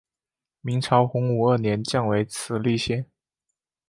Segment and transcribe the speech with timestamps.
[0.61, 3.05] 明朝洪武二年降为慈利县。